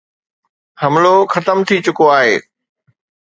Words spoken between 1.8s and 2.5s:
چڪو آهي.